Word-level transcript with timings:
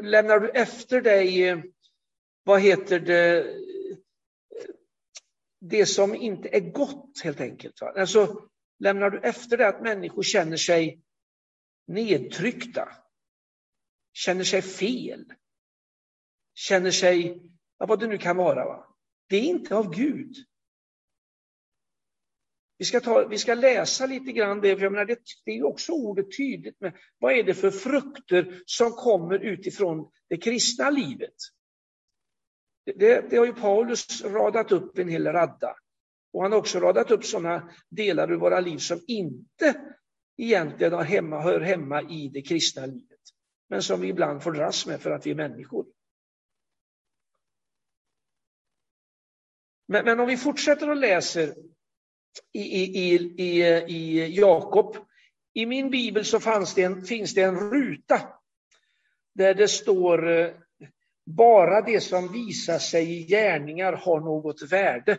lämnar 0.00 0.40
du 0.40 0.50
efter 0.50 1.00
dig, 1.00 1.48
eh, 1.48 1.58
vad 2.44 2.60
heter 2.60 3.00
det, 3.00 3.56
det 5.60 5.86
som 5.86 6.14
inte 6.14 6.48
är 6.48 6.60
gott 6.60 7.20
helt 7.24 7.40
enkelt. 7.40 7.80
Va? 7.80 7.92
Alltså, 7.96 8.48
lämnar 8.78 9.10
du 9.10 9.18
efter 9.18 9.56
dig 9.56 9.66
att 9.66 9.82
människor 9.82 10.22
känner 10.22 10.56
sig 10.56 11.02
nedtryckta, 11.86 12.88
känner 14.12 14.44
sig 14.44 14.62
fel, 14.62 15.32
känner 16.54 16.90
sig, 16.90 17.42
ja, 17.78 17.86
vad 17.86 18.00
det 18.00 18.06
nu 18.06 18.18
kan 18.18 18.36
vara. 18.36 18.64
Va? 18.64 18.96
Det 19.28 19.36
är 19.36 19.42
inte 19.42 19.76
av 19.76 19.94
Gud. 19.94 20.36
Vi 22.78 22.84
ska, 22.84 23.00
ta, 23.00 23.28
vi 23.28 23.38
ska 23.38 23.54
läsa 23.54 24.06
lite 24.06 24.32
grann 24.32 24.60
det, 24.60 24.76
för 24.76 24.82
jag 24.82 24.92
menar, 24.92 25.04
det, 25.04 25.18
det 25.44 25.50
är 25.50 25.66
också 25.66 25.92
ordet 25.92 26.36
tydligt 26.36 26.80
med 26.80 26.96
vad 27.18 27.32
är 27.32 27.42
det 27.42 27.54
för 27.54 27.70
frukter 27.70 28.62
som 28.66 28.90
kommer 28.90 29.38
utifrån 29.38 30.10
det 30.28 30.36
kristna 30.36 30.90
livet. 30.90 31.34
Det, 32.84 33.30
det 33.30 33.36
har 33.36 33.46
ju 33.46 33.54
Paulus 33.54 34.24
radat 34.24 34.72
upp 34.72 34.98
en 34.98 35.08
hel 35.08 35.26
radda. 35.26 35.76
Och 36.32 36.42
han 36.42 36.52
har 36.52 36.58
också 36.58 36.80
radat 36.80 37.10
upp 37.10 37.24
sådana 37.24 37.70
delar 37.88 38.32
ur 38.32 38.36
våra 38.36 38.60
liv 38.60 38.78
som 38.78 39.00
inte 39.06 39.94
egentligen 40.36 40.92
har 40.92 41.04
hemma, 41.04 41.40
hör 41.40 41.60
hemma 41.60 42.02
i 42.02 42.30
det 42.34 42.42
kristna 42.42 42.86
livet. 42.86 43.20
Men 43.68 43.82
som 43.82 44.00
vi 44.00 44.08
ibland 44.08 44.42
får 44.42 44.52
dras 44.52 44.86
med 44.86 45.00
för 45.00 45.10
att 45.10 45.26
vi 45.26 45.30
är 45.30 45.34
människor. 45.34 45.86
Men, 49.88 50.04
men 50.04 50.20
om 50.20 50.26
vi 50.26 50.36
fortsätter 50.36 50.90
och 50.90 50.96
läser 50.96 51.54
i, 52.52 52.60
i, 52.60 53.14
i, 53.36 53.62
i 53.88 54.26
Jakob. 54.36 54.96
I 55.54 55.66
min 55.66 55.90
bibel 55.90 56.24
så 56.24 56.40
fanns 56.40 56.74
det 56.74 56.82
en, 56.82 57.02
finns 57.02 57.34
det 57.34 57.42
en 57.42 57.70
ruta 57.70 58.20
där 59.34 59.54
det 59.54 59.68
står 59.68 60.30
eh, 60.30 60.50
bara 61.26 61.80
det 61.80 62.00
som 62.00 62.32
visar 62.32 62.78
sig 62.78 63.18
i 63.18 63.26
gärningar 63.26 63.92
har 63.92 64.20
något 64.20 64.72
värde. 64.72 65.18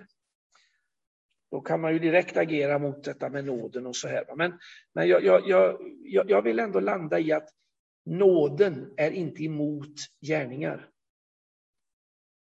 Då 1.52 1.62
kan 1.62 1.82
man 1.82 1.94
ju 1.94 2.00
direkt 2.00 2.38
agera 2.38 2.80
mot 2.80 3.04
detta 3.04 3.30
med 3.30 3.45
nåden 3.45 3.86
och 3.86 3.95
så 3.95 4.08
här. 4.08 4.36
Men, 4.36 4.60
men 4.94 5.08
jag, 5.08 5.23
jag, 5.23 5.50
jag, 6.04 6.30
jag 6.30 6.42
vill 6.42 6.60
ändå 6.60 6.80
landa 6.80 7.20
i 7.20 7.32
att 7.32 7.50
nåden 8.06 8.94
är 8.98 9.12
inte 9.12 9.44
emot 9.44 9.95
gärningar. 10.22 10.90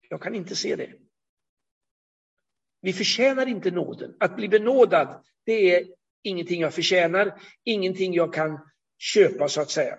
Jag 0.08 0.22
kan 0.22 0.34
inte 0.34 0.56
se 0.56 0.77
det. 0.77 0.92
Vi 2.83 2.92
förtjänar 2.92 3.47
inte 3.47 3.70
nåden. 3.70 4.16
Att 4.20 4.36
bli 4.36 4.48
benådad, 4.48 5.25
det 5.44 5.77
är 5.77 5.88
ingenting 6.22 6.61
jag 6.61 6.75
förtjänar, 6.75 7.41
ingenting 7.64 8.14
jag 8.14 8.34
kan 8.34 8.58
köpa 8.98 9.48
så 9.48 9.61
att 9.61 9.70
säga, 9.70 9.98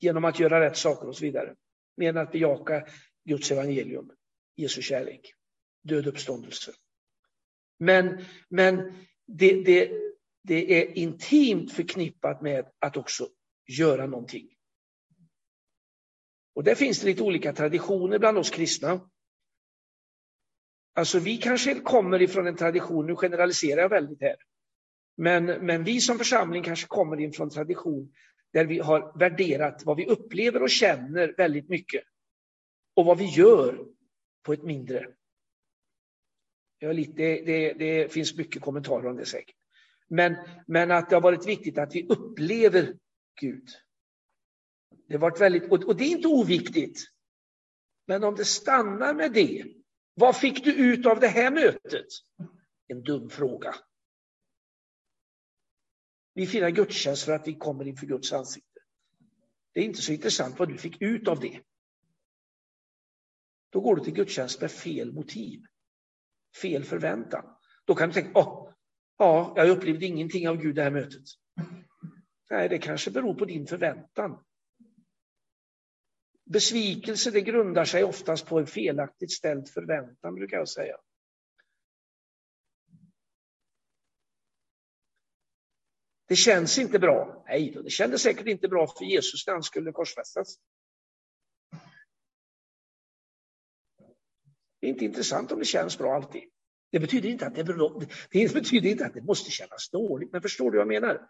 genom 0.00 0.24
att 0.24 0.40
göra 0.40 0.60
rätt 0.60 0.76
saker 0.76 1.08
och 1.08 1.16
så 1.16 1.24
vidare. 1.24 1.54
Mer 1.96 2.08
än 2.08 2.16
att 2.16 2.32
bejaka 2.32 2.86
Guds 3.24 3.50
evangelium, 3.50 4.10
Jesu 4.56 4.82
kärlek, 4.82 5.34
död 5.82 6.06
uppståndelse. 6.06 6.72
Men, 7.78 8.24
men 8.48 8.92
det, 9.26 9.62
det, 9.64 9.90
det 10.42 10.82
är 10.82 10.98
intimt 10.98 11.72
förknippat 11.72 12.42
med 12.42 12.66
att 12.78 12.96
också 12.96 13.28
göra 13.78 14.06
någonting. 14.06 14.48
Och 16.54 16.64
där 16.64 16.74
finns 16.74 17.00
det 17.00 17.06
lite 17.06 17.22
olika 17.22 17.52
traditioner 17.52 18.18
bland 18.18 18.38
oss 18.38 18.50
kristna. 18.50 19.10
Alltså 20.94 21.18
vi 21.18 21.36
kanske 21.36 21.74
kommer 21.74 22.22
ifrån 22.22 22.46
en 22.46 22.56
tradition, 22.56 23.06
nu 23.06 23.16
generaliserar 23.16 23.80
jag 23.80 23.88
väldigt 23.88 24.20
här, 24.20 24.36
men, 25.16 25.44
men 25.44 25.84
vi 25.84 26.00
som 26.00 26.18
församling 26.18 26.62
kanske 26.62 26.86
kommer 26.86 27.20
ifrån 27.20 27.46
en 27.46 27.50
tradition 27.50 28.12
där 28.52 28.64
vi 28.64 28.78
har 28.78 29.18
värderat 29.18 29.84
vad 29.84 29.96
vi 29.96 30.06
upplever 30.06 30.62
och 30.62 30.70
känner 30.70 31.34
väldigt 31.36 31.68
mycket 31.68 32.02
och 32.94 33.04
vad 33.04 33.18
vi 33.18 33.24
gör 33.24 33.86
på 34.42 34.52
ett 34.52 34.62
mindre. 34.62 35.08
Lite, 36.80 37.12
det, 37.12 37.42
det, 37.42 37.72
det 37.72 38.12
finns 38.12 38.36
mycket 38.36 38.62
kommentarer 38.62 39.06
om 39.06 39.16
det 39.16 39.26
säkert. 39.26 39.56
Men, 40.08 40.36
men 40.66 40.90
att 40.90 41.10
det 41.10 41.16
har 41.16 41.20
varit 41.20 41.46
viktigt 41.46 41.78
att 41.78 41.94
vi 41.94 42.06
upplever 42.08 42.94
Gud. 43.40 43.68
Det 45.08 45.14
har 45.14 45.20
varit 45.20 45.40
väldigt, 45.40 45.70
och, 45.70 45.84
och 45.84 45.96
det 45.96 46.04
är 46.04 46.10
inte 46.10 46.28
oviktigt. 46.28 47.00
Men 48.06 48.24
om 48.24 48.34
det 48.34 48.44
stannar 48.44 49.14
med 49.14 49.32
det, 49.32 49.64
vad 50.14 50.36
fick 50.36 50.64
du 50.64 50.72
ut 50.74 51.06
av 51.06 51.20
det 51.20 51.28
här 51.28 51.50
mötet? 51.50 52.06
En 52.88 53.02
dum 53.02 53.30
fråga. 53.30 53.74
Vi 56.34 56.46
firar 56.46 56.70
gudstjänst 56.70 57.22
för 57.24 57.32
att 57.32 57.48
vi 57.48 57.54
kommer 57.54 57.88
inför 57.88 58.06
Guds 58.06 58.32
ansikte. 58.32 58.80
Det 59.72 59.80
är 59.80 59.84
inte 59.84 60.02
så 60.02 60.12
intressant 60.12 60.58
vad 60.58 60.68
du 60.68 60.78
fick 60.78 61.02
ut 61.02 61.28
av 61.28 61.40
det. 61.40 61.60
Då 63.70 63.80
går 63.80 63.96
du 63.96 64.04
till 64.04 64.14
gudstjänst 64.14 64.60
med 64.60 64.70
fel 64.70 65.12
motiv, 65.12 65.62
fel 66.62 66.84
förväntan. 66.84 67.44
Då 67.84 67.94
kan 67.94 68.08
du 68.08 68.14
tänka, 68.14 68.40
oh, 68.40 68.74
ja, 69.18 69.52
jag 69.56 69.68
upplevde 69.68 70.06
ingenting 70.06 70.48
av 70.48 70.56
Gud 70.56 70.74
det 70.74 70.82
här 70.82 70.90
mötet. 70.90 71.24
Nej, 72.50 72.68
det 72.68 72.78
kanske 72.78 73.10
beror 73.10 73.34
på 73.34 73.44
din 73.44 73.66
förväntan. 73.66 74.44
Besvikelse 76.52 77.30
det 77.30 77.40
grundar 77.40 77.84
sig 77.84 78.04
oftast 78.04 78.46
på 78.46 78.58
en 78.58 78.66
felaktigt 78.66 79.32
ställd 79.32 79.68
förväntan, 79.68 80.34
brukar 80.34 80.56
jag 80.56 80.68
säga. 80.68 80.96
Det 86.28 86.36
känns 86.36 86.78
inte 86.78 86.98
bra. 86.98 87.44
Nej, 87.48 87.78
det 87.84 87.90
kändes 87.90 88.22
säkert 88.22 88.46
inte 88.46 88.68
bra 88.68 88.86
för 88.86 89.04
Jesus 89.04 89.46
när 89.46 89.54
han 89.54 89.62
skulle 89.62 89.92
korsfästas. 89.92 90.56
Det 94.80 94.86
är 94.86 94.90
inte 94.90 95.04
intressant 95.04 95.52
om 95.52 95.58
det 95.58 95.64
känns 95.64 95.98
bra 95.98 96.14
alltid. 96.14 96.42
Det 96.90 97.00
betyder 97.00 97.28
inte 97.28 97.46
att 97.46 97.54
det, 97.54 97.62
det 98.32 98.54
betyder 98.54 98.90
inte 98.90 99.06
att 99.06 99.14
det 99.14 99.22
måste 99.22 99.50
kännas 99.50 99.90
dåligt, 99.90 100.32
men 100.32 100.42
förstår 100.42 100.70
du 100.70 100.78
vad 100.78 100.94
jag 100.94 101.02
menar? 101.02 101.28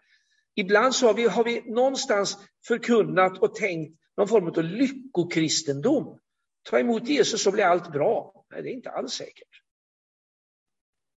Ibland 0.55 0.95
så 0.95 1.07
har 1.07 1.13
vi, 1.13 1.27
har 1.27 1.43
vi 1.43 1.61
någonstans 1.61 2.37
förkunnat 2.67 3.37
och 3.37 3.55
tänkt 3.55 4.02
någon 4.17 4.27
form 4.27 4.47
av 4.47 4.63
lyckokristendom. 4.63 6.19
Ta 6.63 6.79
emot 6.79 7.07
Jesus 7.07 7.43
så 7.43 7.51
blir 7.51 7.63
allt 7.63 7.91
bra. 7.91 8.45
Nej, 8.51 8.61
det 8.61 8.69
är 8.69 8.73
inte 8.73 8.91
alls 8.91 9.13
säkert. 9.13 9.63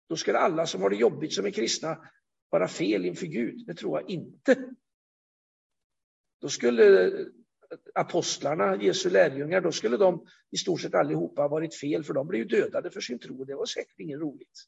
Då 0.10 0.16
skulle 0.16 0.38
alla 0.38 0.66
som 0.66 0.82
har 0.82 0.90
det 0.90 0.96
jobbigt 0.96 1.34
som 1.34 1.46
är 1.46 1.52
kristna 1.52 2.10
vara 2.50 2.68
fel 2.68 3.06
inför 3.06 3.26
Gud. 3.26 3.66
Det 3.68 3.74
tror 3.74 4.02
jag 4.02 4.10
inte. 4.10 4.70
Då 6.42 6.50
skulle 6.50 7.12
apostlarna, 7.96 8.84
Jesu 8.84 9.10
lärjungar, 9.10 9.62
då 9.62 9.72
skulle 9.72 9.98
de 9.98 10.28
i 10.52 10.58
stort 10.58 10.82
sett 10.82 10.96
allihopa 10.96 11.42
ha 11.42 11.50
varit 11.50 11.76
fel, 11.76 12.04
för 12.04 12.14
de 12.14 12.28
blev 12.28 12.42
ju 12.42 12.48
dödade 12.48 12.92
för 12.92 13.02
sin 13.02 13.20
tro. 13.20 13.44
Det 13.44 13.56
var 13.56 13.66
säkert 13.66 14.00
inget 14.00 14.20
roligt. 14.20 14.60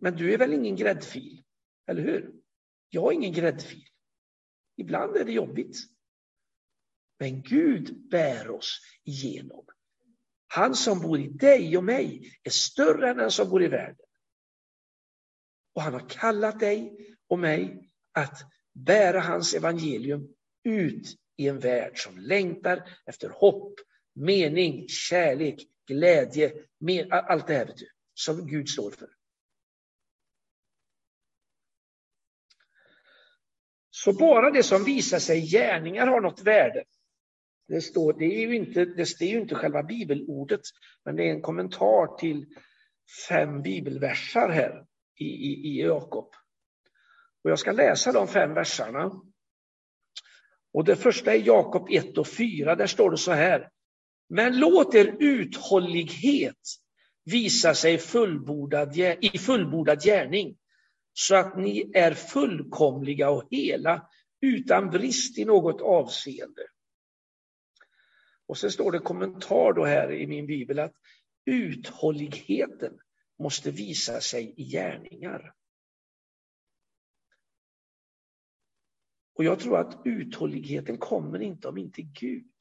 Men 0.00 0.16
du 0.16 0.34
är 0.34 0.38
väl 0.38 0.52
ingen 0.52 0.76
gräddfil, 0.76 1.44
eller 1.86 2.02
hur? 2.02 2.32
Jag 2.88 3.12
är 3.12 3.16
ingen 3.16 3.32
gräddfil. 3.32 3.89
Ibland 4.80 5.16
är 5.16 5.24
det 5.24 5.32
jobbigt. 5.32 5.76
Men 7.18 7.42
Gud 7.42 8.08
bär 8.08 8.50
oss 8.50 8.80
igenom. 9.04 9.64
Han 10.46 10.74
som 10.74 11.00
bor 11.00 11.20
i 11.20 11.28
dig 11.28 11.76
och 11.76 11.84
mig 11.84 12.32
är 12.42 12.50
större 12.50 13.10
än 13.10 13.16
den 13.16 13.30
som 13.30 13.50
bor 13.50 13.62
i 13.62 13.68
världen. 13.68 14.06
Och 15.74 15.82
han 15.82 15.92
har 15.92 16.08
kallat 16.08 16.60
dig 16.60 16.96
och 17.28 17.38
mig 17.38 17.90
att 18.12 18.38
bära 18.74 19.20
hans 19.20 19.54
evangelium 19.54 20.34
ut 20.64 21.16
i 21.36 21.48
en 21.48 21.58
värld 21.58 21.92
som 21.94 22.18
längtar 22.18 22.98
efter 23.06 23.28
hopp, 23.28 23.74
mening, 24.14 24.88
kärlek, 24.88 25.66
glädje, 25.86 26.52
allt 27.10 27.46
det 27.46 27.54
här 27.54 27.66
vet 27.66 27.76
du, 27.76 27.88
som 28.14 28.46
Gud 28.46 28.68
står 28.68 28.90
för. 28.90 29.08
Så 34.04 34.12
bara 34.12 34.50
det 34.50 34.62
som 34.62 34.84
visar 34.84 35.18
sig 35.18 35.38
i 35.38 35.46
gärningar 35.46 36.06
har 36.06 36.20
något 36.20 36.42
värde. 36.42 36.84
Det, 37.68 37.80
står, 37.80 38.12
det, 38.12 38.24
är 38.24 38.40
ju 38.48 38.56
inte, 38.56 38.84
det 38.84 39.20
är 39.20 39.26
ju 39.26 39.40
inte 39.40 39.54
själva 39.54 39.82
bibelordet, 39.82 40.60
men 41.04 41.16
det 41.16 41.28
är 41.28 41.30
en 41.30 41.42
kommentar 41.42 42.18
till 42.18 42.46
fem 43.28 43.62
bibelversar 43.62 44.48
här 44.48 44.84
i, 45.16 45.24
i, 45.24 45.68
i 45.68 45.82
Jakob. 45.82 46.34
Och 47.44 47.50
jag 47.50 47.58
ska 47.58 47.72
läsa 47.72 48.12
de 48.12 48.28
fem 48.28 48.54
versarna. 48.54 49.12
Och 50.72 50.84
det 50.84 50.96
första 50.96 51.34
är 51.34 51.46
Jakob 51.46 51.88
1 51.90 52.18
och 52.18 52.28
4, 52.28 52.74
där 52.74 52.86
står 52.86 53.10
det 53.10 53.18
så 53.18 53.32
här. 53.32 53.68
Men 54.28 54.58
låt 54.58 54.94
er 54.94 55.16
uthållighet 55.20 56.56
visa 57.24 57.74
sig 57.74 57.98
fullbordad, 57.98 58.96
i 59.20 59.38
fullbordad 59.38 60.02
gärning 60.02 60.56
så 61.12 61.36
att 61.36 61.56
ni 61.58 61.90
är 61.94 62.14
fullkomliga 62.14 63.30
och 63.30 63.44
hela 63.50 64.08
utan 64.40 64.90
brist 64.90 65.38
i 65.38 65.44
något 65.44 65.80
avseende. 65.80 66.62
Och 68.46 68.58
sen 68.58 68.70
står 68.70 68.92
det 68.92 68.98
kommentar 68.98 69.72
då 69.72 69.84
här 69.84 70.12
i 70.12 70.26
min 70.26 70.46
bibel 70.46 70.78
att 70.78 70.94
uthålligheten 71.44 72.98
måste 73.38 73.70
visa 73.70 74.20
sig 74.20 74.54
i 74.56 74.64
gärningar. 74.64 75.54
Och 79.34 79.44
jag 79.44 79.60
tror 79.60 79.78
att 79.78 80.02
uthålligheten 80.04 80.98
kommer 80.98 81.42
inte 81.42 81.68
om 81.68 81.78
inte 81.78 82.02
Gud 82.02 82.52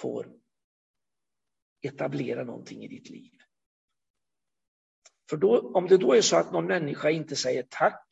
får 0.00 0.32
etablera 1.82 2.44
någonting 2.44 2.84
i 2.84 2.88
ditt 2.88 3.10
liv. 3.10 3.33
För 5.34 5.38
då, 5.38 5.72
om 5.74 5.86
det 5.88 5.96
då 5.96 6.14
är 6.14 6.20
så 6.20 6.36
att 6.36 6.52
någon 6.52 6.66
människa 6.66 7.10
inte 7.10 7.36
säger 7.36 7.66
tack, 7.70 8.08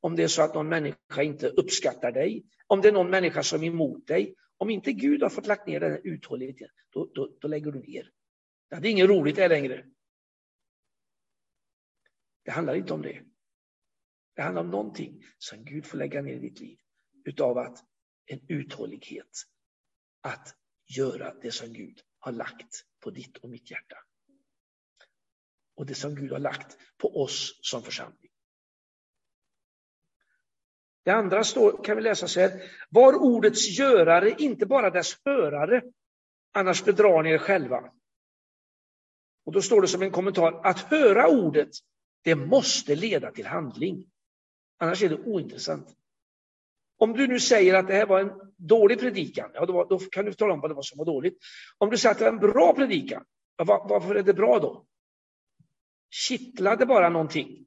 om 0.00 0.16
det 0.16 0.22
är 0.22 0.28
så 0.28 0.42
att 0.42 0.54
någon 0.54 0.68
människa 0.68 1.22
inte 1.22 1.48
uppskattar 1.48 2.12
dig, 2.12 2.46
om 2.66 2.80
det 2.80 2.88
är 2.88 2.92
någon 2.92 3.10
människa 3.10 3.42
som 3.42 3.62
är 3.62 3.66
emot 3.66 4.06
dig, 4.06 4.34
om 4.56 4.70
inte 4.70 4.92
Gud 4.92 5.22
har 5.22 5.30
fått 5.30 5.46
lagt 5.46 5.66
ner 5.66 5.80
den 5.80 5.90
här 5.90 6.00
uthålligheten, 6.04 6.68
då, 6.90 7.10
då, 7.14 7.36
då 7.40 7.48
lägger 7.48 7.72
du 7.72 7.78
ner. 7.78 8.10
Det 8.70 8.76
är 8.76 8.86
inget 8.86 9.08
roligt 9.08 9.36
det 9.36 9.48
längre. 9.48 9.86
Det 12.44 12.50
handlar 12.50 12.74
inte 12.74 12.92
om 12.92 13.02
det. 13.02 13.22
Det 14.36 14.42
handlar 14.42 14.62
om 14.62 14.70
någonting 14.70 15.24
som 15.38 15.64
Gud 15.64 15.86
får 15.86 15.98
lägga 15.98 16.22
ner 16.22 16.32
i 16.32 16.38
ditt 16.38 16.60
liv 16.60 16.78
utav 17.24 17.58
att 17.58 17.84
en 18.26 18.40
uthållighet 18.48 19.42
att 20.20 20.56
göra 20.96 21.34
det 21.34 21.50
som 21.50 21.72
Gud 21.72 22.00
har 22.18 22.32
lagt 22.32 22.84
på 23.00 23.10
ditt 23.10 23.36
och 23.36 23.50
mitt 23.50 23.70
hjärta. 23.70 23.96
Och 25.76 25.86
det 25.86 25.94
som 25.94 26.14
Gud 26.14 26.32
har 26.32 26.38
lagt 26.38 26.76
på 26.98 27.22
oss 27.22 27.58
som 27.62 27.82
församling. 27.82 28.30
Det 31.04 31.10
andra 31.10 31.44
står, 31.44 31.84
kan 31.84 31.96
vi 31.96 32.02
läsa 32.02 32.28
så 32.28 32.40
här. 32.40 32.62
Var 32.90 33.14
ordets 33.14 33.78
görare, 33.78 34.30
inte 34.30 34.66
bara 34.66 34.90
dess 34.90 35.16
hörare, 35.24 35.82
annars 36.52 36.84
bedrar 36.84 37.22
ni 37.22 37.30
er 37.30 37.38
själva. 37.38 37.92
Och 39.44 39.52
då 39.52 39.62
står 39.62 39.82
det 39.82 39.88
som 39.88 40.02
en 40.02 40.10
kommentar, 40.10 40.60
att 40.64 40.80
höra 40.80 41.28
ordet, 41.28 41.68
det 42.22 42.34
måste 42.34 42.94
leda 42.94 43.30
till 43.30 43.46
handling. 43.46 44.06
Annars 44.78 45.02
är 45.02 45.08
det 45.08 45.16
ointressant. 45.16 45.96
Om 46.98 47.12
du 47.12 47.26
nu 47.26 47.40
säger 47.40 47.74
att 47.74 47.86
det 47.86 47.94
här 47.94 48.06
var 48.06 48.20
en 48.20 48.52
dålig 48.56 49.00
predikan, 49.00 49.50
ja, 49.54 49.66
då, 49.66 49.84
då 49.84 49.98
kan 49.98 50.24
du 50.24 50.32
tala 50.32 50.54
om 50.54 50.60
vad 50.60 50.70
det 50.70 50.74
var 50.74 50.82
som 50.82 50.98
var 50.98 51.04
dåligt. 51.04 51.38
Om 51.78 51.90
du 51.90 51.98
säger 51.98 52.12
att 52.12 52.18
det 52.18 52.24
var 52.24 52.32
en 52.32 52.52
bra 52.52 52.74
predikan, 52.74 53.24
ja, 53.56 53.64
var, 53.64 53.88
varför 53.88 54.14
är 54.14 54.22
det 54.22 54.34
bra 54.34 54.58
då? 54.58 54.86
Kittlade 56.10 56.86
bara 56.86 57.08
någonting? 57.08 57.66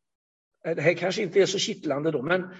Eh, 0.65 0.75
det 0.75 0.81
här 0.81 0.93
kanske 0.93 1.21
inte 1.21 1.41
är 1.41 1.45
så 1.45 1.59
kittlande 1.59 2.11
då, 2.11 2.21
men, 2.21 2.55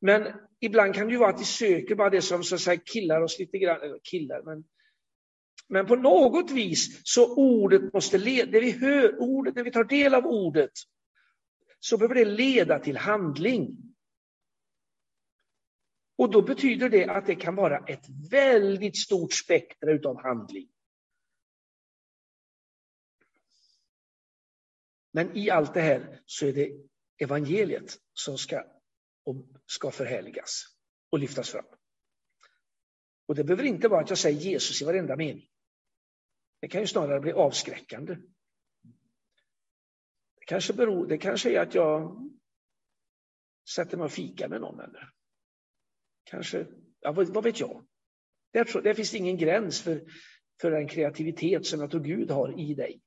men 0.00 0.32
ibland 0.60 0.94
kan 0.94 1.06
det 1.06 1.12
ju 1.12 1.18
vara 1.18 1.30
att 1.30 1.40
vi 1.40 1.44
söker 1.44 1.94
bara 1.94 2.10
det 2.10 2.22
som 2.22 2.44
så 2.44 2.54
att 2.54 2.60
säga, 2.60 2.80
killar 2.84 3.20
oss 3.20 3.38
lite 3.38 3.58
grann, 3.58 3.82
eller 3.82 3.98
killar, 4.02 4.42
men, 4.42 4.64
men 5.68 5.86
på 5.86 5.96
något 5.96 6.50
vis 6.50 7.00
så 7.04 7.36
ordet 7.36 7.92
måste 7.92 8.18
leda, 8.18 8.50
det 8.50 8.60
vi 8.60 8.70
hör, 8.70 9.20
ordet, 9.20 9.54
när 9.54 9.64
vi 9.64 9.70
tar 9.70 9.84
del 9.84 10.14
av 10.14 10.26
ordet, 10.26 10.72
så 11.80 11.98
behöver 11.98 12.14
det 12.14 12.24
leda 12.24 12.78
till 12.78 12.96
handling. 12.96 13.76
Och 16.18 16.30
då 16.30 16.42
betyder 16.42 16.88
det 16.88 17.06
att 17.06 17.26
det 17.26 17.34
kan 17.34 17.54
vara 17.54 17.78
ett 17.78 18.04
väldigt 18.30 18.96
stort 18.96 19.32
spektra 19.32 19.92
utav 19.92 20.22
handling. 20.22 20.68
Men 25.16 25.36
i 25.36 25.50
allt 25.50 25.74
det 25.74 25.80
här 25.80 26.20
så 26.26 26.46
är 26.46 26.52
det 26.52 26.72
evangeliet 27.18 27.98
som 28.12 28.38
ska, 28.38 28.64
ska 29.66 29.90
förhärligas 29.90 30.64
och 31.10 31.18
lyftas 31.18 31.50
fram. 31.50 31.64
Och 33.26 33.34
det 33.34 33.44
behöver 33.44 33.64
inte 33.64 33.88
vara 33.88 34.00
att 34.00 34.08
jag 34.08 34.18
säger 34.18 34.40
Jesus 34.40 34.82
i 34.82 34.84
varenda 34.84 35.16
mening. 35.16 35.48
Det 36.60 36.68
kan 36.68 36.80
ju 36.80 36.86
snarare 36.86 37.20
bli 37.20 37.32
avskräckande. 37.32 38.14
Det 40.38 40.44
kanske, 40.46 40.72
beror, 40.72 41.06
det 41.06 41.18
kanske 41.18 41.50
är 41.50 41.60
att 41.60 41.74
jag 41.74 42.16
sätter 43.74 43.96
mig 43.96 44.04
och 44.04 44.12
fikar 44.12 44.48
med 44.48 44.60
någon 44.60 44.80
eller 44.80 45.12
kanske, 46.24 46.66
ja, 47.00 47.12
vad, 47.12 47.28
vad 47.28 47.44
vet 47.44 47.60
jag? 47.60 47.86
Där, 48.52 48.82
där 48.82 48.94
finns 48.94 49.10
det 49.10 49.18
ingen 49.18 49.38
gräns 49.38 49.82
för, 49.82 50.04
för 50.60 50.70
den 50.70 50.88
kreativitet 50.88 51.66
som 51.66 51.80
jag 51.80 51.90
tror 51.90 52.04
Gud 52.04 52.30
har 52.30 52.60
i 52.60 52.74
dig. 52.74 53.02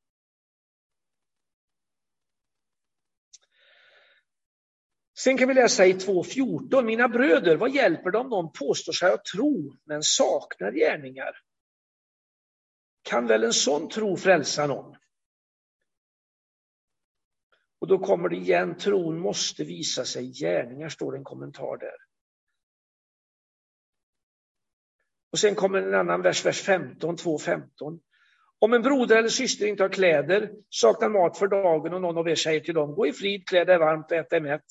Sen 5.24 5.38
kan 5.38 5.48
vi 5.48 5.54
läsa 5.54 5.86
i 5.86 5.94
2.14. 5.94 6.84
Mina 6.84 7.08
bröder, 7.08 7.56
vad 7.56 7.72
hjälper 7.72 8.12
det 8.12 8.18
om 8.18 8.30
någon 8.30 8.52
påstår 8.52 8.94
sig 8.94 9.10
ha 9.10 9.18
tro 9.34 9.76
men 9.84 10.04
saknar 10.04 10.72
gärningar? 10.72 11.32
Kan 13.02 13.28
väl 13.28 13.44
en 13.44 13.54
sån 13.54 13.90
tro 13.90 14.18
frälsa 14.18 14.68
någon? 14.68 14.96
Och 17.80 17.88
då 17.88 18.00
kommer 18.00 18.30
det 18.30 18.36
igen, 18.36 18.78
tron 18.78 19.20
måste 19.20 19.64
visa 19.64 20.06
sig 20.06 20.32
gärningar, 20.32 20.90
står 20.90 21.12
det 21.12 21.18
en 21.18 21.24
kommentar 21.24 21.78
där. 21.78 21.96
Och 25.32 25.40
sen 25.40 25.56
kommer 25.56 25.82
en 25.82 25.96
annan 25.96 26.22
vers, 26.22 26.46
vers 26.46 26.62
15, 26.62 27.16
2.15. 27.16 28.00
Om 28.60 28.74
en 28.74 28.82
broder 28.82 29.18
eller 29.18 29.30
syster 29.30 29.68
inte 29.68 29.84
har 29.84 29.90
kläder, 29.90 30.52
saknar 30.70 31.10
mat 31.10 31.38
för 31.38 31.48
dagen 31.48 31.94
och 31.94 32.02
någon 32.02 32.18
av 32.18 32.30
er 32.30 32.36
säger 32.36 32.60
till 32.60 32.74
dem, 32.74 32.96
gå 32.96 33.08
i 33.08 33.14
frid, 33.14 33.48
klä 33.48 33.66
dig 33.66 33.78
varmt 33.78 34.12
och 34.12 34.18
ät 34.18 34.30
dig 34.30 34.42
mätt, 34.42 34.66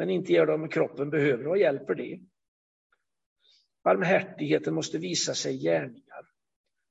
men 0.00 0.10
inte 0.10 0.32
ger 0.32 0.46
dem 0.46 0.68
kroppen 0.68 1.10
behöver, 1.10 1.44
vad 1.44 1.58
hjälper 1.58 1.94
det? 1.94 2.20
Barmhärtigheten 3.82 4.74
måste 4.74 4.98
visa 4.98 5.34
sig 5.34 5.54
i 5.54 5.58
gärningar. 5.58 6.30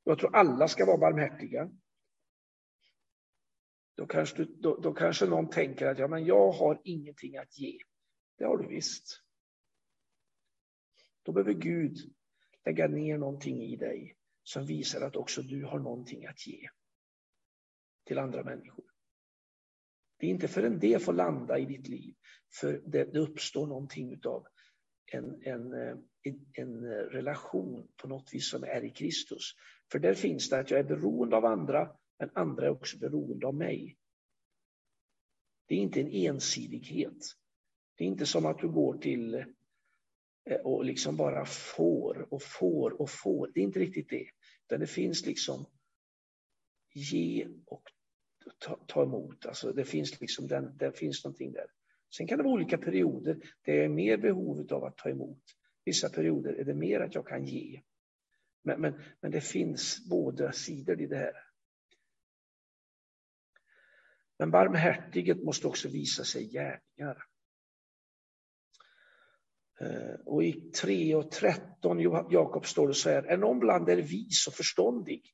Jag 0.03 0.19
tror 0.19 0.35
alla 0.35 0.67
ska 0.67 0.85
vara 0.85 0.97
barmhärtiga. 0.97 1.69
Då 3.95 4.07
kanske, 4.07 4.37
du, 4.37 4.45
då, 4.45 4.77
då 4.77 4.93
kanske 4.93 5.25
någon 5.25 5.49
tänker 5.49 5.87
att 5.87 5.99
ja, 5.99 6.07
men 6.07 6.25
jag 6.25 6.51
har 6.51 6.81
ingenting 6.83 7.37
att 7.37 7.57
ge. 7.57 7.77
Det 8.37 8.45
har 8.45 8.57
du 8.57 8.67
visst. 8.67 9.23
Då 11.23 11.31
behöver 11.31 11.53
Gud 11.53 11.97
lägga 12.65 12.87
ner 12.87 13.17
någonting 13.17 13.63
i 13.63 13.75
dig 13.75 14.17
som 14.43 14.65
visar 14.65 15.01
att 15.01 15.15
också 15.15 15.41
du 15.41 15.65
har 15.65 15.79
någonting 15.79 16.25
att 16.25 16.47
ge 16.47 16.69
till 18.05 18.19
andra 18.19 18.43
människor. 18.43 18.88
Det 20.19 20.25
är 20.27 20.29
inte 20.29 20.47
förrän 20.47 20.79
det 20.79 21.03
får 21.03 21.13
landa 21.13 21.59
i 21.59 21.65
ditt 21.65 21.87
liv, 21.87 22.13
för 22.59 22.81
det, 22.85 23.13
det 23.13 23.19
uppstår 23.19 23.67
någonting 23.67 24.21
av 24.25 24.45
en, 25.11 25.41
en, 25.41 25.73
en, 25.73 26.45
en, 26.53 26.83
relation 26.85 27.87
på 27.97 28.07
något 28.07 28.33
vis 28.33 28.49
som 28.49 28.63
är 28.63 28.83
i 28.83 28.89
Kristus. 28.89 29.53
För 29.91 29.99
där 29.99 30.13
finns 30.13 30.49
det 30.49 30.59
att 30.59 30.71
jag 30.71 30.79
är 30.79 30.83
beroende 30.83 31.37
av 31.37 31.45
andra, 31.45 31.91
men 32.19 32.29
andra 32.33 32.65
är 32.65 32.69
också 32.69 32.97
beroende 32.97 33.47
av 33.47 33.55
mig. 33.55 33.97
Det 35.67 35.75
är 35.75 35.79
inte 35.79 36.01
en 36.01 36.11
ensidighet. 36.11 37.17
Det 37.97 38.03
är 38.03 38.07
inte 38.07 38.25
som 38.25 38.45
att 38.45 38.59
du 38.59 38.69
går 38.69 38.97
till 38.97 39.35
eh, 40.45 40.57
och 40.63 40.85
liksom 40.85 41.17
bara 41.17 41.45
får 41.45 42.33
och 42.33 42.41
får 42.41 43.01
och 43.01 43.09
får. 43.09 43.51
Det 43.53 43.59
är 43.59 43.63
inte 43.63 43.79
riktigt 43.79 44.09
det. 44.09 44.29
Utan 44.65 44.79
det 44.79 44.87
finns 44.87 45.25
liksom 45.25 45.65
ge 46.93 47.47
och 47.65 47.83
ta, 48.57 48.79
ta 48.87 49.03
emot. 49.03 49.45
Alltså 49.45 49.73
det 49.73 49.85
finns 49.85 50.21
liksom 50.21 50.47
den, 50.47 50.77
det 50.77 50.97
finns 50.97 51.25
någonting 51.25 51.51
där. 51.51 51.65
Sen 52.17 52.27
kan 52.27 52.37
det 52.37 52.43
vara 52.43 52.53
olika 52.53 52.77
perioder 52.77 53.37
där 53.65 53.73
jag 53.73 53.85
är 53.85 53.89
mer 53.89 54.17
behov 54.17 54.67
av 54.71 54.83
att 54.83 54.97
ta 54.97 55.09
emot. 55.09 55.43
Vissa 55.85 56.09
perioder 56.09 56.53
är 56.53 56.63
det 56.63 56.73
mer 56.73 56.99
att 56.99 57.15
jag 57.15 57.27
kan 57.27 57.45
ge. 57.45 57.81
Men, 58.63 58.81
men, 58.81 59.01
men 59.21 59.31
det 59.31 59.41
finns 59.41 60.09
båda 60.09 60.51
sidor 60.51 61.01
i 61.01 61.07
det 61.07 61.17
här. 61.17 61.33
Men 64.39 64.51
barmhärtighet 64.51 65.43
måste 65.43 65.67
också 65.67 65.89
visa 65.89 66.23
sig 66.23 66.43
i 66.43 66.47
gärningar. 66.47 67.23
Eh, 69.79 70.19
och 70.25 70.43
i 70.43 70.53
3 70.53 71.15
och 71.15 71.31
13 71.31 71.99
Jakob 72.29 72.65
står 72.65 72.87
det 72.87 72.93
så 72.93 73.09
här, 73.09 73.23
är 73.23 73.37
någon 73.37 73.59
bland 73.59 73.89
er 73.89 73.97
vis 73.97 74.47
och 74.47 74.53
förståndig, 74.53 75.33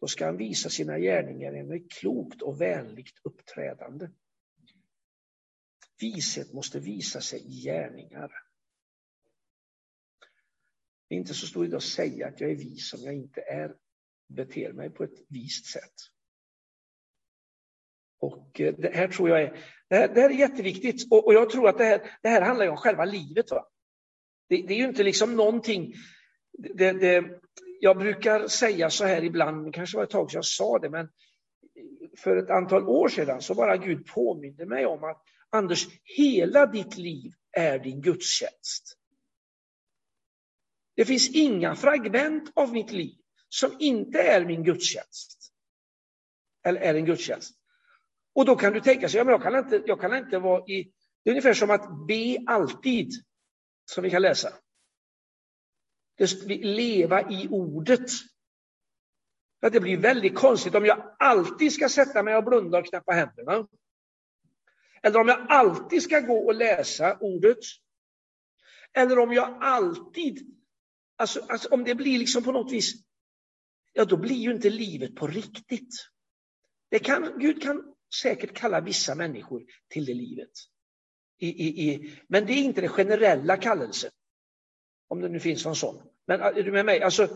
då 0.00 0.06
ska 0.06 0.26
han 0.26 0.36
visa 0.36 0.70
sina 0.70 0.98
gärningar 0.98 1.52
genom 1.52 1.72
ett 1.72 1.90
klokt 1.90 2.42
och 2.42 2.60
vänligt 2.60 3.20
uppträdande. 3.22 4.08
Vishet 6.00 6.52
måste 6.52 6.80
visa 6.80 7.20
sig 7.20 7.40
i 7.40 7.62
gärningar. 7.64 8.32
Det 11.08 11.14
är 11.14 11.18
inte 11.18 11.34
så 11.34 11.46
stor 11.46 11.66
idé 11.66 11.76
att 11.76 11.82
säga 11.82 12.28
att 12.28 12.40
jag 12.40 12.50
är 12.50 12.54
vis 12.54 12.94
om 12.94 13.00
jag 13.00 13.14
inte 13.14 13.40
är, 13.40 13.76
beter 14.28 14.72
mig 14.72 14.90
på 14.90 15.04
ett 15.04 15.24
vist 15.28 15.66
sätt. 15.66 15.94
Och 18.18 18.60
eh, 18.60 18.74
det 18.78 18.94
här 18.94 19.08
tror 19.08 19.28
jag 19.28 19.42
är, 19.42 19.58
det 19.88 19.96
här, 19.96 20.14
det 20.14 20.20
här 20.20 20.30
är 20.30 20.34
jätteviktigt. 20.34 21.12
Och, 21.12 21.26
och, 21.26 21.34
jag 21.34 21.50
tror 21.50 21.68
att 21.68 21.78
det 21.78 21.84
här, 21.84 22.18
det 22.22 22.28
här 22.28 22.42
handlar 22.42 22.68
om 22.68 22.76
själva 22.76 23.04
livet. 23.04 23.50
Va? 23.50 23.68
Det, 24.48 24.56
det 24.56 24.74
är 24.74 24.78
ju 24.78 24.84
inte 24.84 25.02
liksom 25.02 25.36
någonting, 25.36 25.94
det, 26.52 26.92
det, 26.92 27.40
jag 27.80 27.98
brukar 27.98 28.48
säga 28.48 28.90
så 28.90 29.04
här 29.04 29.24
ibland, 29.24 29.66
det 29.66 29.72
kanske 29.72 29.96
var 29.96 30.04
ett 30.04 30.10
tag 30.10 30.30
sedan 30.30 30.38
jag 30.38 30.44
sa 30.44 30.78
det, 30.78 30.90
men 30.90 31.08
för 32.18 32.36
ett 32.36 32.50
antal 32.50 32.88
år 32.88 33.08
sedan 33.08 33.42
så 33.42 33.54
bara 33.54 33.76
Gud 33.76 34.06
påminde 34.06 34.66
mig 34.66 34.86
om 34.86 35.04
att 35.04 35.22
Anders, 35.50 35.86
hela 36.04 36.66
ditt 36.66 36.96
liv 36.96 37.32
är 37.52 37.78
din 37.78 38.00
gudstjänst. 38.00 38.98
Det 40.96 41.04
finns 41.04 41.30
inga 41.30 41.74
fragment 41.74 42.52
av 42.54 42.72
mitt 42.72 42.92
liv 42.92 43.14
som 43.48 43.76
inte 43.78 44.18
är 44.22 44.44
min 44.44 44.64
gudstjänst. 44.64 45.52
Eller 46.64 46.80
är 46.80 46.94
en 46.94 47.04
gudstjänst. 47.04 47.54
Och 48.34 48.44
då 48.44 48.56
kan 48.56 48.72
du 48.72 48.80
tänka 48.80 49.08
sig, 49.08 49.18
ja, 49.18 49.24
men 49.24 49.32
jag, 49.32 49.42
kan 49.42 49.56
inte, 49.56 49.82
jag 49.86 50.00
kan 50.00 50.16
inte 50.16 50.38
vara 50.38 50.66
i... 50.66 50.92
Det 51.22 51.30
är 51.30 51.32
ungefär 51.32 51.54
som 51.54 51.70
att 51.70 52.06
be 52.08 52.38
alltid, 52.46 53.12
som 53.84 54.04
vi 54.04 54.10
kan 54.10 54.22
läsa. 54.22 54.52
Leva 56.46 57.30
i 57.30 57.48
ordet. 57.50 58.10
För 59.60 59.70
det 59.70 59.80
blir 59.80 59.96
väldigt 59.96 60.34
konstigt 60.34 60.74
om 60.74 60.84
jag 60.84 61.16
alltid 61.18 61.72
ska 61.72 61.88
sätta 61.88 62.22
mig 62.22 62.36
och 62.36 62.44
blunda 62.44 62.78
och 62.78 62.86
knäppa 62.86 63.12
händerna. 63.12 63.66
Eller 65.02 65.20
om 65.20 65.28
jag 65.28 65.46
alltid 65.48 66.02
ska 66.02 66.20
gå 66.20 66.38
och 66.38 66.54
läsa 66.54 67.18
ordet. 67.20 67.58
Eller 68.92 69.18
om 69.18 69.32
jag 69.32 69.58
alltid, 69.60 70.54
alltså, 71.16 71.40
alltså 71.48 71.68
om 71.68 71.84
det 71.84 71.94
blir 71.94 72.18
liksom 72.18 72.42
på 72.42 72.52
något 72.52 72.72
vis, 72.72 72.94
ja 73.92 74.04
då 74.04 74.16
blir 74.16 74.36
ju 74.36 74.50
inte 74.50 74.70
livet 74.70 75.14
på 75.14 75.26
riktigt. 75.26 75.94
Det 76.88 76.98
kan, 76.98 77.38
Gud 77.38 77.62
kan 77.62 77.94
säkert 78.22 78.54
kalla 78.54 78.80
vissa 78.80 79.14
människor 79.14 79.64
till 79.88 80.04
det 80.04 80.14
livet. 80.14 80.50
I, 81.38 81.48
i, 81.48 81.90
i, 81.90 82.18
men 82.28 82.46
det 82.46 82.52
är 82.52 82.62
inte 82.62 82.80
den 82.80 82.90
generella 82.90 83.56
kallelsen. 83.56 84.10
Om 85.08 85.20
det 85.20 85.28
nu 85.28 85.40
finns 85.40 85.64
någon 85.64 85.76
sån. 85.76 86.02
Men 86.26 86.40
äh, 86.40 86.46
är 86.46 86.62
du 86.62 86.72
med 86.72 86.86
mig? 86.86 87.02
Alltså, 87.02 87.28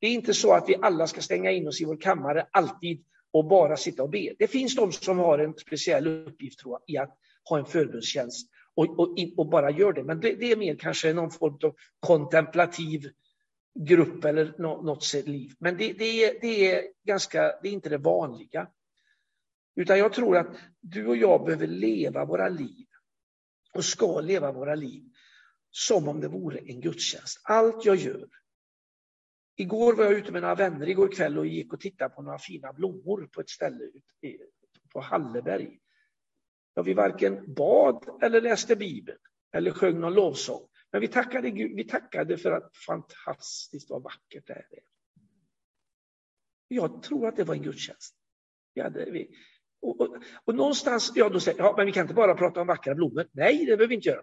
det 0.00 0.06
är 0.06 0.12
inte 0.12 0.34
så 0.34 0.52
att 0.52 0.68
vi 0.68 0.76
alla 0.82 1.06
ska 1.06 1.20
stänga 1.20 1.50
in 1.50 1.68
oss 1.68 1.80
i 1.80 1.84
vår 1.84 2.00
kammare 2.00 2.46
alltid 2.50 3.04
och 3.32 3.44
bara 3.44 3.76
sitta 3.76 4.02
och 4.02 4.10
be. 4.10 4.34
Det 4.38 4.46
finns 4.46 4.76
de 4.76 4.92
som 4.92 5.18
har 5.18 5.38
en 5.38 5.54
speciell 5.54 6.06
uppgift 6.06 6.58
tror 6.58 6.78
jag, 6.86 6.94
i 6.94 6.98
att 6.98 7.18
ha 7.48 7.58
en 7.58 7.64
förbundstjänst 7.64 8.50
och, 8.74 8.98
och, 8.98 9.18
och, 9.36 9.48
bara 9.48 9.70
gör 9.70 9.92
det. 9.92 10.04
Men 10.04 10.20
det, 10.20 10.34
det, 10.34 10.52
är 10.52 10.56
mer 10.56 10.76
kanske 10.76 11.12
någon 11.12 11.30
form 11.30 11.58
av 11.62 11.74
kontemplativ 12.00 13.10
grupp 13.78 14.24
eller 14.24 14.54
något 14.58 15.04
sätt 15.04 15.28
liv. 15.28 15.52
Men 15.58 15.76
det, 15.76 15.92
det, 15.92 16.24
är, 16.24 16.40
det 16.40 16.72
är 16.72 16.84
ganska, 17.04 17.42
det 17.62 17.68
är 17.68 17.72
inte 17.72 17.88
det 17.88 17.98
vanliga. 17.98 18.68
Utan 19.76 19.98
jag 19.98 20.12
tror 20.12 20.36
att 20.36 20.56
du 20.80 21.06
och 21.06 21.16
jag 21.16 21.44
behöver 21.44 21.66
leva 21.66 22.24
våra 22.24 22.48
liv 22.48 22.86
och 23.74 23.84
ska 23.84 24.20
leva 24.20 24.52
våra 24.52 24.74
liv 24.74 25.02
som 25.76 26.08
om 26.08 26.20
det 26.20 26.28
vore 26.28 26.58
en 26.58 26.80
gudstjänst. 26.80 27.40
Allt 27.44 27.84
jag 27.84 27.96
gör. 27.96 28.28
Igår 29.56 29.94
var 29.94 30.04
jag 30.04 30.12
ute 30.12 30.32
med 30.32 30.42
några 30.42 30.54
vänner 30.54 30.88
igår 30.88 31.12
kväll 31.12 31.38
och 31.38 31.46
gick 31.46 31.72
och 31.72 31.80
tittade 31.80 32.14
på 32.14 32.22
några 32.22 32.38
fina 32.38 32.72
blommor 32.72 33.28
på 33.32 33.40
ett 33.40 33.50
ställe 33.50 33.84
på 34.92 35.00
Halleberg. 35.00 35.80
Ja, 36.74 36.82
vi 36.82 36.94
varken 36.94 37.54
bad 37.54 38.22
eller 38.22 38.40
läste 38.40 38.76
Bibeln 38.76 39.18
eller 39.52 39.70
sjöng 39.70 40.00
någon 40.00 40.14
lovsång. 40.14 40.68
Men 40.92 41.00
vi 41.00 41.08
tackade, 41.08 41.50
Gud, 41.50 41.76
vi 41.76 41.84
tackade 41.84 42.36
för 42.36 42.52
att 42.52 42.76
fantastiskt 42.76 43.90
vad 43.90 44.02
vackert 44.02 44.46
det 44.46 44.52
är. 44.52 44.82
Jag 46.68 47.02
tror 47.02 47.28
att 47.28 47.36
det 47.36 47.44
var 47.44 47.54
en 47.54 47.62
gudstjänst. 47.62 48.16
Vi 48.74 48.80
hade, 48.82 49.10
vi, 49.10 49.30
och, 49.80 50.00
och, 50.00 50.16
och, 50.44 50.54
någonstans, 50.54 51.12
ja 51.14 51.28
då 51.28 51.40
säger 51.40 51.58
ja, 51.58 51.74
men 51.76 51.86
vi 51.86 51.92
kan 51.92 52.02
inte 52.02 52.14
bara 52.14 52.34
prata 52.34 52.60
om 52.60 52.66
vackra 52.66 52.94
blommor. 52.94 53.28
Nej, 53.32 53.58
det 53.58 53.64
behöver 53.64 53.86
vi 53.86 53.94
inte 53.94 54.08
göra. 54.08 54.22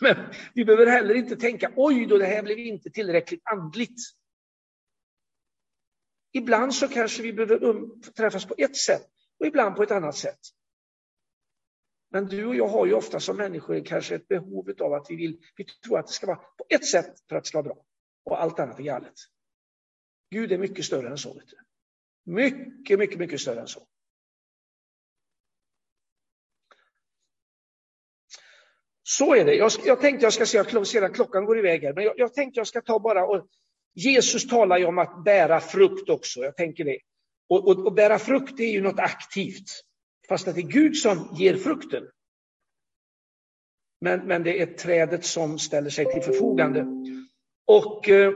Men 0.00 0.16
vi 0.54 0.64
behöver 0.64 0.86
heller 0.86 1.14
inte 1.14 1.36
tänka, 1.36 1.72
oj 1.76 2.06
då, 2.06 2.18
det 2.18 2.26
här 2.26 2.42
blev 2.42 2.58
inte 2.58 2.90
tillräckligt 2.90 3.42
andligt. 3.44 4.00
Ibland 6.32 6.74
så 6.74 6.88
kanske 6.88 7.22
vi 7.22 7.32
behöver 7.32 7.64
um, 7.64 8.00
träffas 8.16 8.44
på 8.44 8.54
ett 8.58 8.76
sätt 8.76 9.06
och 9.40 9.46
ibland 9.46 9.76
på 9.76 9.82
ett 9.82 9.90
annat 9.90 10.16
sätt. 10.16 10.40
Men 12.10 12.26
du 12.26 12.46
och 12.46 12.56
jag 12.56 12.68
har 12.68 12.86
ju 12.86 12.92
ofta 12.92 13.20
som 13.20 13.36
människor 13.36 13.84
kanske 13.84 14.14
ett 14.14 14.28
behov 14.28 14.72
av 14.80 14.92
att 14.92 15.06
vi 15.10 15.16
vill, 15.16 15.40
vi 15.56 15.64
tror 15.64 15.98
att 15.98 16.06
det 16.06 16.12
ska 16.12 16.26
vara 16.26 16.36
på 16.36 16.66
ett 16.68 16.86
sätt 16.86 17.14
för 17.28 17.36
att 17.36 17.44
det 17.44 17.48
ska 17.48 17.62
vara 17.62 17.74
bra. 17.74 17.84
Och 18.24 18.42
allt 18.42 18.58
annat 18.58 18.78
är 18.78 18.82
galet. 18.82 19.14
Gud 20.30 20.52
är 20.52 20.58
mycket 20.58 20.84
större 20.84 21.08
än 21.08 21.18
så. 21.18 21.34
Vet 21.34 21.48
du. 21.48 21.56
Mycket, 22.32 22.98
mycket, 22.98 23.18
mycket 23.18 23.40
större 23.40 23.60
än 23.60 23.66
så. 23.66 23.86
Så 29.08 29.34
är 29.34 29.44
det. 29.44 29.54
Jag, 29.54 29.72
jag 29.84 30.00
tänkte 30.00 30.26
jag 30.26 30.32
ska 30.32 30.46
se, 30.46 30.56
jag 30.56 30.86
ser 30.86 31.02
att 31.02 31.14
klockan 31.14 31.44
går 31.44 31.58
iväg 31.58 31.82
här, 31.82 31.92
men 31.92 32.04
jag, 32.04 32.14
jag 32.16 32.34
tänkte 32.34 32.60
jag 32.60 32.66
ska 32.66 32.80
ta 32.80 32.98
bara 32.98 33.26
och 33.26 33.46
Jesus 33.94 34.48
talar 34.48 34.78
ju 34.78 34.84
om 34.84 34.98
att 34.98 35.24
bära 35.24 35.60
frukt 35.60 36.08
också, 36.08 36.40
jag 36.40 36.56
tänker 36.56 36.84
det. 36.84 36.98
Och, 37.48 37.68
och, 37.68 37.86
och 37.86 37.92
bära 37.92 38.18
frukt 38.18 38.60
är 38.60 38.70
ju 38.70 38.82
något 38.82 38.98
aktivt, 38.98 39.64
fast 40.28 40.48
att 40.48 40.54
det 40.54 40.60
är 40.60 40.68
Gud 40.68 40.96
som 40.96 41.34
ger 41.38 41.56
frukten. 41.56 42.02
Men, 44.00 44.26
men 44.26 44.42
det 44.42 44.62
är 44.62 44.66
trädet 44.66 45.24
som 45.24 45.58
ställer 45.58 45.90
sig 45.90 46.12
till 46.12 46.22
förfogande. 46.22 46.86
Och 47.66 48.08
eh, 48.08 48.32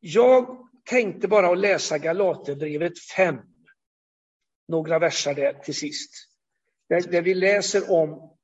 jag 0.00 0.68
tänkte 0.84 1.28
bara 1.28 1.52
att 1.52 1.58
läsa 1.58 1.98
Galaterbrevet 1.98 2.98
5. 3.16 3.36
Några 4.68 4.98
versar 4.98 5.34
där 5.34 5.52
till 5.52 5.74
sist. 5.74 6.10
Där, 6.88 7.00
där 7.00 7.22
vi 7.22 7.34
läser 7.34 7.92
om 7.92 8.35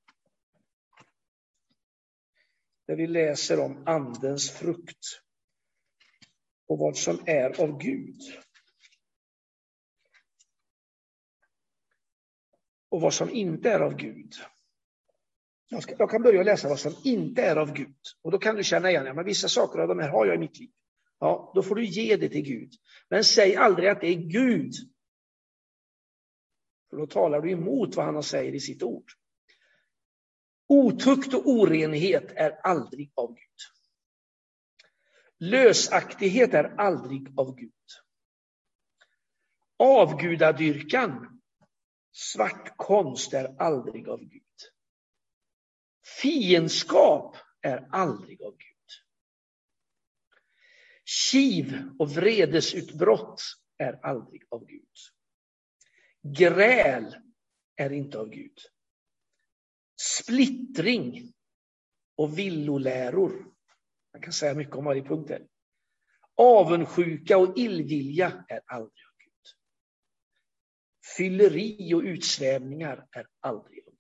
där 2.87 2.97
vi 2.97 3.07
läser 3.07 3.61
om 3.61 3.83
Andens 3.87 4.51
frukt 4.51 5.23
och 6.69 6.79
vad 6.79 6.97
som 6.97 7.19
är 7.27 7.61
av 7.61 7.79
Gud. 7.79 8.21
Och 12.89 13.01
vad 13.01 13.15
som 13.15 13.31
inte 13.31 13.71
är 13.71 13.81
av 13.81 13.97
Gud. 13.97 14.35
Jag, 15.69 15.83
ska, 15.83 15.95
jag 15.99 16.11
kan 16.11 16.23
börja 16.23 16.43
läsa 16.43 16.69
vad 16.69 16.81
som 16.81 16.95
inte 17.05 17.43
är 17.43 17.57
av 17.57 17.73
Gud. 17.73 17.97
Och 18.23 18.31
då 18.31 18.39
kan 18.39 18.57
du 18.57 18.65
känna 18.65 18.91
igen, 18.91 19.07
ja, 19.07 19.15
men 19.15 19.25
vissa 19.25 19.49
saker 19.49 19.79
av 19.79 19.89
de 19.89 19.99
här 19.99 20.09
har 20.09 20.27
jag 20.27 20.35
i 20.35 20.39
mitt 20.39 20.59
liv. 20.59 20.71
Ja, 21.19 21.53
då 21.55 21.63
får 21.63 21.75
du 21.75 21.85
ge 21.85 22.17
det 22.17 22.29
till 22.29 22.43
Gud. 22.43 22.73
Men 23.09 23.25
säg 23.25 23.57
aldrig 23.57 23.89
att 23.89 24.01
det 24.01 24.07
är 24.07 24.15
Gud. 24.15 24.73
För 26.91 26.97
då 26.97 27.07
talar 27.07 27.41
du 27.41 27.51
emot 27.51 27.97
vad 27.97 28.07
han 28.07 28.23
säger 28.23 28.55
i 28.55 28.61
sitt 28.61 28.83
ord. 28.83 29.13
Otukt 30.67 31.35
och 31.35 31.47
orenhet 31.47 32.33
är 32.33 32.61
aldrig 32.67 33.13
av 33.15 33.35
Gud. 33.35 33.49
Lösaktighet 35.39 36.55
är 36.55 36.65
aldrig 36.65 37.39
av 37.39 37.55
Gud. 37.57 37.73
Avgudadyrkan, 39.77 41.43
svart 42.13 42.77
konst, 42.77 43.35
är 43.35 43.63
aldrig 43.63 44.09
av 44.09 44.21
Gud. 44.21 44.43
Fiendskap 46.23 47.37
är 47.61 47.89
aldrig 47.91 48.43
av 48.43 48.51
Gud. 48.51 48.69
Kiv 51.05 51.91
och 51.99 52.11
vredesutbrott 52.11 53.43
är 53.79 54.07
aldrig 54.07 54.43
av 54.51 54.67
Gud. 54.67 54.89
Gräl 56.23 57.17
är 57.77 57.93
inte 57.93 58.19
av 58.19 58.29
Gud. 58.29 58.59
Splittring 60.03 61.33
och 62.17 62.39
villoläror. 62.39 63.53
Man 64.13 64.23
kan 64.23 64.33
säga 64.33 64.55
mycket 64.55 64.75
om 64.75 64.85
varje 64.85 65.03
punkt 65.03 65.31
här. 65.31 65.47
Avundsjuka 66.35 67.39
och 67.39 67.59
illvilja 67.59 68.45
är 68.49 68.61
aldrig 68.67 69.05
av 69.07 69.17
Gud. 69.19 69.55
Fylleri 71.17 71.95
och 71.95 72.03
utsvävningar 72.03 73.07
är 73.11 73.27
aldrig 73.41 73.85
av 73.87 73.93
Gud. 73.93 73.99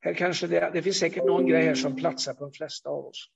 Här 0.00 0.14
kanske 0.14 0.46
det, 0.46 0.70
det 0.72 0.82
finns 0.82 0.98
säkert 0.98 1.24
någon 1.24 1.46
grej 1.46 1.64
här 1.64 1.74
som 1.74 1.96
platsar 1.96 2.34
på 2.34 2.44
de 2.44 2.52
flesta 2.52 2.88
av 2.88 3.06
oss. 3.06 3.30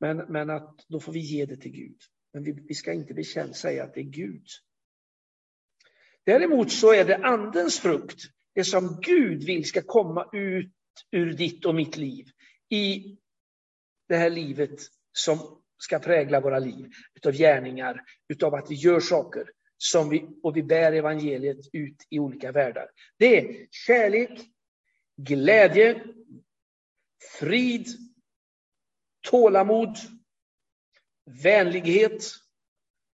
Men, 0.00 0.16
men 0.16 0.50
att 0.50 0.84
då 0.88 1.00
får 1.00 1.12
vi 1.12 1.20
ge 1.20 1.46
det 1.46 1.56
till 1.56 1.72
Gud. 1.72 2.00
Men 2.32 2.44
vi, 2.44 2.52
vi 2.52 2.74
ska 2.74 2.92
inte 2.92 3.14
bekänna, 3.14 3.52
säga 3.52 3.84
att 3.84 3.94
det 3.94 4.00
är 4.00 4.04
Gud. 4.04 4.46
Däremot 6.24 6.72
så 6.72 6.92
är 6.92 7.04
det 7.04 7.16
andens 7.16 7.80
frukt 7.80 8.35
det 8.56 8.64
som 8.64 9.00
Gud 9.02 9.44
vill 9.44 9.64
ska 9.64 9.82
komma 9.82 10.28
ut 10.32 10.72
ur 11.10 11.32
ditt 11.32 11.64
och 11.64 11.74
mitt 11.74 11.96
liv 11.96 12.26
i 12.68 13.16
det 14.08 14.16
här 14.16 14.30
livet 14.30 14.80
som 15.12 15.62
ska 15.78 15.98
prägla 15.98 16.40
våra 16.40 16.58
liv 16.58 16.90
utav 17.14 17.32
gärningar, 17.32 18.04
utav 18.28 18.54
att 18.54 18.70
vi 18.70 18.74
gör 18.74 19.00
saker 19.00 19.50
som 19.78 20.08
vi, 20.08 20.28
och 20.42 20.56
vi 20.56 20.62
bär 20.62 20.92
evangeliet 20.92 21.58
ut 21.72 21.96
i 22.10 22.18
olika 22.18 22.52
världar. 22.52 22.88
Det 23.18 23.38
är 23.38 23.66
kärlek, 23.70 24.40
glädje, 25.16 26.04
frid, 27.38 27.86
tålamod, 29.30 29.96
vänlighet, 31.42 32.24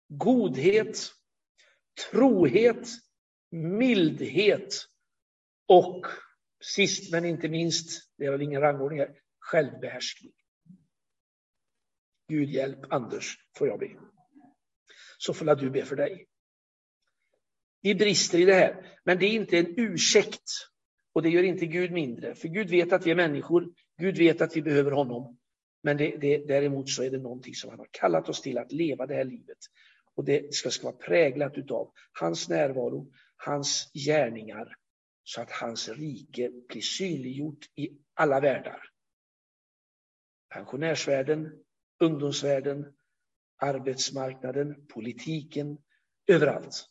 godhet, 0.07 1.11
trohet, 2.11 2.87
mildhet, 3.51 4.88
och 5.69 6.05
sist 6.61 7.11
men 7.11 7.25
inte 7.25 7.49
minst, 7.49 8.11
det 8.17 8.25
är 8.25 8.31
väl 8.31 8.41
ingen 8.41 8.61
rangordning 8.61 8.99
här, 8.99 9.15
självbehärskning. 9.39 10.31
Gud 12.27 12.49
hjälp 12.49 12.79
Anders, 12.89 13.37
får 13.57 13.67
jag 13.67 13.79
be. 13.79 13.89
Så 15.17 15.33
får 15.33 15.55
du 15.55 15.69
be 15.69 15.85
för 15.85 15.95
dig. 15.95 16.27
Vi 17.81 17.95
brister 17.95 18.39
i 18.39 18.45
det 18.45 18.53
här, 18.53 18.99
men 19.03 19.19
det 19.19 19.25
är 19.25 19.31
inte 19.31 19.57
en 19.57 19.79
ursäkt. 19.79 20.51
Och 21.13 21.21
det 21.21 21.29
gör 21.29 21.43
inte 21.43 21.65
Gud 21.65 21.91
mindre, 21.91 22.35
för 22.35 22.47
Gud 22.47 22.69
vet 22.69 22.93
att 22.93 23.05
vi 23.05 23.11
är 23.11 23.15
människor. 23.15 23.73
Gud 23.97 24.17
vet 24.17 24.41
att 24.41 24.55
vi 24.55 24.61
behöver 24.61 24.91
honom. 24.91 25.37
Men 25.83 25.97
det, 25.97 26.17
det, 26.17 26.37
däremot 26.37 26.89
så 26.89 27.03
är 27.03 27.09
det 27.09 27.17
någonting 27.17 27.55
som 27.55 27.69
han 27.69 27.79
har 27.79 27.89
kallat 27.91 28.29
oss 28.29 28.41
till 28.41 28.57
att 28.57 28.71
leva 28.71 29.05
det 29.05 29.15
här 29.15 29.23
livet. 29.23 29.57
Och 30.15 30.25
det 30.25 30.53
ska, 30.53 30.71
ska 30.71 30.87
vara 30.87 30.97
präglat 30.97 31.71
av 31.71 31.91
hans 32.19 32.49
närvaro, 32.49 33.11
hans 33.37 33.91
gärningar 33.93 34.78
så 35.29 35.41
att 35.41 35.51
hans 35.51 35.89
rike 35.89 36.51
blir 36.69 36.81
synliggjort 36.81 37.65
i 37.75 37.89
alla 38.13 38.39
världar. 38.39 38.83
pensionärsvärlden, 40.49 41.63
ungdomsvärlden, 41.99 42.97
arbetsmarknaden, 43.57 44.87
politiken, 44.87 45.77
överallt. 46.27 46.89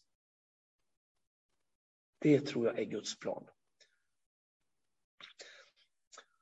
Det 2.19 2.41
tror 2.41 2.67
jag 2.67 2.79
är 2.79 2.85
Guds 2.85 3.19
plan. 3.19 3.49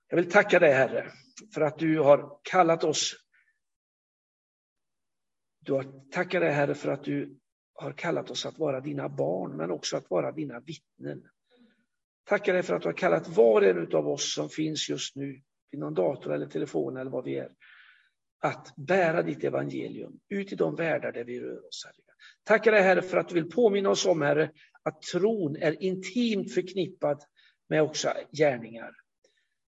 Jag 0.09 0.17
vill 0.17 0.31
tacka 0.31 0.59
dig 0.59 0.73
Herre 0.73 1.13
för 1.55 1.61
att 1.61 1.79
du 1.79 1.99
har 1.99 2.41
kallat 2.43 2.85
oss. 2.85 3.15
Du 5.61 5.73
har 5.73 6.11
tackat 6.11 6.41
dig 6.41 6.53
Herre 6.53 6.75
för 6.75 6.89
att 6.89 7.05
du 7.05 7.41
har 7.73 7.93
kallat 7.93 8.31
oss 8.31 8.47
att 8.47 8.59
vara 8.59 8.81
dina 8.81 9.09
barn 9.09 9.57
men 9.57 9.71
också 9.71 9.97
att 9.97 10.11
vara 10.11 10.33
dina 10.33 10.61
vittnen. 10.61 11.31
Tackar 12.29 12.53
dig 12.53 12.63
för 12.63 12.75
att 12.75 12.83
du 12.83 12.89
har 12.89 12.97
kallat 12.97 13.29
var 13.29 13.63
och 13.63 13.69
en 13.69 13.97
av 13.97 14.09
oss 14.09 14.35
som 14.35 14.49
finns 14.49 14.89
just 14.89 15.17
nu 15.17 15.41
vid 15.71 15.81
någon 15.81 15.95
dator 15.95 16.35
eller 16.35 16.47
telefon 16.47 16.97
eller 16.97 17.11
vad 17.11 17.25
vi 17.25 17.39
är 17.39 17.51
att 18.47 18.75
bära 18.77 19.23
ditt 19.23 19.45
evangelium 19.45 20.21
ut 20.29 20.53
i 20.53 20.57
de 20.57 20.77
världar 20.77 21.13
där 21.13 21.25
vi 21.25 21.41
rör 21.41 21.67
oss. 21.69 21.85
Herre. 21.85 22.05
Tackar 22.45 22.73
dig 22.73 22.83
Herre 22.83 23.03
för 23.03 23.17
att 23.17 23.29
du 23.29 23.35
vill 23.35 23.51
påminna 23.51 23.91
oss 23.91 24.07
om 24.07 24.23
Herre 24.23 24.51
att 24.83 25.03
tron 25.03 25.57
är 25.57 25.83
intimt 25.83 26.55
förknippad 26.55 27.23
med 27.69 27.83
också 27.83 28.13
gärningar. 28.33 28.93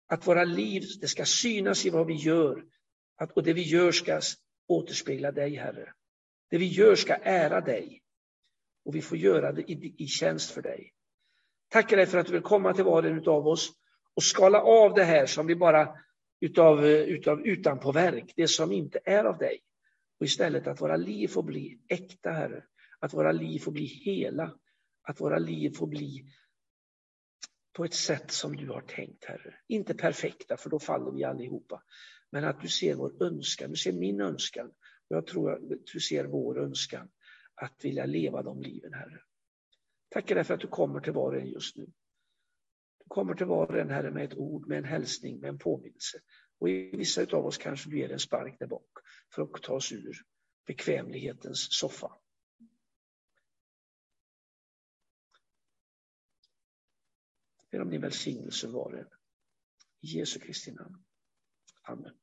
Att 0.08 0.26
våra 0.26 0.44
liv, 0.44 0.82
det 1.00 1.08
ska 1.08 1.24
synas 1.24 1.86
i 1.86 1.90
vad 1.90 2.06
vi 2.06 2.14
gör. 2.14 2.64
Att, 3.16 3.32
och 3.32 3.42
det 3.42 3.52
vi 3.52 3.62
gör 3.62 3.92
ska 3.92 4.20
återspegla 4.68 5.32
dig, 5.32 5.54
Herre. 5.56 5.92
Det 6.50 6.58
vi 6.58 6.66
gör 6.66 6.94
ska 6.94 7.14
ära 7.14 7.60
dig. 7.60 8.02
Och 8.84 8.94
vi 8.94 9.02
får 9.02 9.18
göra 9.18 9.52
det 9.52 9.70
i, 9.70 9.94
i 9.98 10.06
tjänst 10.06 10.50
för 10.50 10.62
dig. 10.62 10.92
Tackar 11.68 11.96
dig 11.96 12.06
för 12.06 12.18
att 12.18 12.26
du 12.26 12.32
vill 12.32 12.42
komma 12.42 12.74
till 12.74 12.84
var 12.84 13.02
och 13.02 13.08
en 13.08 13.28
av 13.28 13.48
oss 13.48 13.72
och 14.14 14.22
skala 14.22 14.62
av 14.62 14.94
det 14.94 15.04
här 15.04 15.26
som 15.26 15.46
vi 15.46 15.56
bara 15.56 15.88
utav, 16.40 16.86
utav 16.86 17.46
utanpåverk, 17.46 18.32
det 18.36 18.48
som 18.48 18.72
inte 18.72 19.00
är 19.04 19.24
av 19.24 19.38
dig. 19.38 19.60
Och 20.20 20.26
istället 20.26 20.66
att 20.66 20.80
våra 20.80 20.96
liv 20.96 21.28
får 21.28 21.42
bli 21.42 21.80
äkta, 21.88 22.30
Herre. 22.30 22.64
Att 23.00 23.14
våra 23.14 23.32
liv 23.32 23.58
får 23.58 23.72
bli 23.72 23.84
hela. 23.84 24.54
Att 25.02 25.20
våra 25.20 25.38
liv 25.38 25.70
får 25.70 25.86
bli 25.86 26.24
på 27.72 27.84
ett 27.84 27.94
sätt 27.94 28.30
som 28.30 28.56
du 28.56 28.68
har 28.68 28.80
tänkt, 28.80 29.24
Herre. 29.24 29.54
Inte 29.68 29.94
perfekta, 29.94 30.56
för 30.56 30.70
då 30.70 30.78
faller 30.78 31.10
vi 31.10 31.24
allihopa. 31.24 31.82
Men 32.30 32.44
att 32.44 32.60
du 32.60 32.68
ser 32.68 32.94
vår 32.94 33.22
önskan, 33.22 33.70
du 33.70 33.76
ser 33.76 33.92
min 33.92 34.20
önskan. 34.20 34.66
Och 35.08 35.16
jag 35.16 35.26
tror 35.26 35.52
att 35.52 35.60
du 35.92 36.00
ser 36.00 36.24
vår 36.24 36.62
önskan 36.62 37.08
att 37.54 37.84
vilja 37.84 38.06
leva 38.06 38.42
de 38.42 38.62
liven, 38.62 38.92
Herre. 38.92 39.20
Tackar 40.08 40.34
dig 40.34 40.44
för 40.44 40.54
att 40.54 40.60
du 40.60 40.68
kommer 40.68 41.00
till 41.00 41.12
var 41.12 41.32
och 41.32 41.40
en 41.40 41.46
just 41.46 41.76
nu. 41.76 41.84
Du 42.98 43.04
kommer 43.08 43.34
till 43.34 43.46
var 43.46 43.66
och 43.66 43.78
en, 43.78 43.90
Herre, 43.90 44.10
med 44.10 44.24
ett 44.24 44.38
ord, 44.38 44.68
med 44.68 44.78
en 44.78 44.84
hälsning, 44.84 45.40
med 45.40 45.48
en 45.48 45.58
påminnelse. 45.58 46.18
Och 46.58 46.68
i 46.68 46.96
vissa 46.96 47.22
av 47.36 47.46
oss 47.46 47.58
kanske 47.58 47.90
du 47.90 47.98
ger 47.98 48.12
en 48.12 48.18
spark 48.18 48.56
där 48.58 48.66
bak 48.66 48.90
för 49.34 49.42
att 49.42 49.62
ta 49.62 49.72
oss 49.72 49.92
ur 49.92 50.16
bekvämlighetens 50.66 51.78
soffa. 51.78 52.12
ber 57.70 57.80
om 57.80 57.90
din 57.90 58.00
välsignelse 58.00 58.68
var 58.68 58.92
en. 58.92 59.08
I 60.00 60.18
Jesu 60.18 60.40
Kristi 60.40 60.72
namn. 60.72 61.04
Amen. 61.82 62.14